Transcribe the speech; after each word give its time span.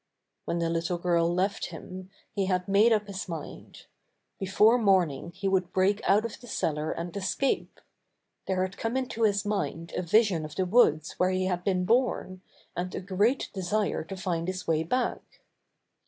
When 0.45 0.57
the 0.57 0.69
little 0.71 0.97
girl 0.97 1.31
left 1.31 1.67
him, 1.67 2.09
he 2.33 2.45
had 2.47 2.67
made 2.67 2.91
up 2.91 3.05
his 3.05 3.29
mind. 3.29 3.85
Before 4.39 4.79
morning 4.79 5.29
he 5.29 5.47
would 5.47 5.71
break 5.71 6.01
out 6.09 6.25
of 6.25 6.41
the 6.41 6.47
cellar 6.47 6.91
and 6.91 7.15
escape. 7.15 7.79
There 8.47 8.63
had 8.63 8.77
come 8.77 8.97
into 8.97 9.21
his 9.25 9.45
mind 9.45 9.93
a 9.95 10.01
vision 10.01 10.43
of 10.43 10.55
the 10.55 10.65
woods 10.65 11.13
where 11.19 11.29
he 11.29 11.45
had 11.45 11.63
been 11.63 11.85
born, 11.85 12.41
and 12.75 12.95
a 12.95 12.99
great 12.99 13.51
desire 13.53 14.03
to 14.05 14.17
find 14.17 14.47
his 14.47 14.65
way 14.65 14.81
back. 14.81 15.21